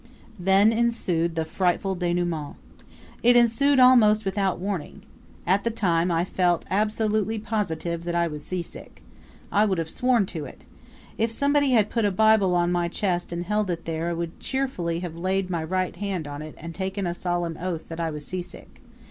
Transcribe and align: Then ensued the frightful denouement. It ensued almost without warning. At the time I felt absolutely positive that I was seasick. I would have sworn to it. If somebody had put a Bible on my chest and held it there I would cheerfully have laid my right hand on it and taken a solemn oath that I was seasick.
Then 0.39 0.73
ensued 0.73 1.35
the 1.35 1.45
frightful 1.45 1.93
denouement. 1.93 2.55
It 3.21 3.35
ensued 3.35 3.79
almost 3.79 4.25
without 4.25 4.57
warning. 4.57 5.03
At 5.45 5.63
the 5.63 5.69
time 5.69 6.09
I 6.09 6.25
felt 6.25 6.65
absolutely 6.71 7.37
positive 7.37 8.03
that 8.05 8.15
I 8.15 8.25
was 8.25 8.43
seasick. 8.43 9.03
I 9.51 9.63
would 9.65 9.77
have 9.77 9.91
sworn 9.91 10.25
to 10.25 10.45
it. 10.45 10.63
If 11.19 11.29
somebody 11.29 11.73
had 11.73 11.91
put 11.91 12.03
a 12.05 12.11
Bible 12.11 12.55
on 12.55 12.71
my 12.71 12.87
chest 12.87 13.31
and 13.31 13.45
held 13.45 13.69
it 13.69 13.85
there 13.85 14.09
I 14.09 14.13
would 14.13 14.39
cheerfully 14.39 15.01
have 15.01 15.17
laid 15.17 15.51
my 15.51 15.63
right 15.63 15.95
hand 15.95 16.27
on 16.27 16.41
it 16.41 16.55
and 16.57 16.73
taken 16.73 17.05
a 17.05 17.13
solemn 17.13 17.55
oath 17.61 17.87
that 17.89 17.99
I 17.99 18.09
was 18.09 18.25
seasick. 18.25 18.81